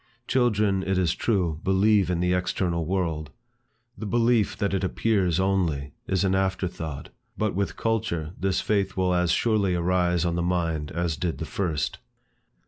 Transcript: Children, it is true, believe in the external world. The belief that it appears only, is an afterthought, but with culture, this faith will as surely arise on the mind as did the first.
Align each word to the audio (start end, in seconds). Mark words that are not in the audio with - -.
Children, 0.27 0.81
it 0.81 0.97
is 0.97 1.13
true, 1.13 1.59
believe 1.63 2.09
in 2.09 2.21
the 2.21 2.33
external 2.33 2.87
world. 2.87 3.29
The 3.95 4.07
belief 4.07 4.57
that 4.57 4.73
it 4.73 4.83
appears 4.83 5.39
only, 5.39 5.93
is 6.07 6.23
an 6.23 6.33
afterthought, 6.33 7.09
but 7.37 7.53
with 7.53 7.77
culture, 7.77 8.31
this 8.35 8.61
faith 8.61 8.97
will 8.97 9.13
as 9.13 9.29
surely 9.29 9.75
arise 9.75 10.25
on 10.25 10.33
the 10.33 10.41
mind 10.41 10.89
as 10.89 11.17
did 11.17 11.37
the 11.37 11.45
first. 11.45 11.99